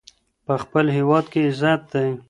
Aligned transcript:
په 0.45 0.53
خپل 0.63 0.85
هېواد 0.97 1.25
کې 1.31 1.39
عزت 1.49 1.81
دی. 1.93 2.09